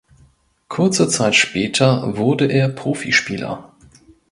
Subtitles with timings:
[0.67, 3.71] Kurze Zeit später wurde er Profispieler.